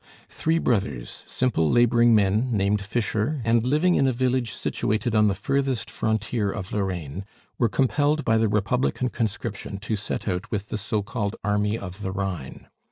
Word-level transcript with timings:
Three 0.29 0.57
brothers, 0.57 1.23
simple 1.27 1.69
laboring 1.69 2.15
men, 2.15 2.51
named 2.51 2.81
Fischer, 2.81 3.39
and 3.45 3.63
living 3.67 3.93
in 3.93 4.07
a 4.07 4.11
village 4.11 4.51
situated 4.51 5.13
on 5.13 5.27
the 5.27 5.35
furthest 5.35 5.91
frontier 5.91 6.49
of 6.49 6.73
Lorraine, 6.73 7.23
were 7.59 7.69
compelled 7.69 8.25
by 8.25 8.39
the 8.39 8.49
Republican 8.49 9.09
conscription 9.09 9.77
to 9.77 9.95
set 9.95 10.27
out 10.27 10.49
with 10.49 10.69
the 10.69 10.77
so 10.79 11.03
called 11.03 11.35
army 11.43 11.77
of 11.77 12.01
the 12.01 12.11
Rhine. 12.11 12.67